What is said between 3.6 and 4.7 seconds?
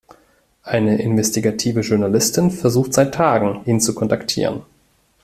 ihn zu kontaktieren.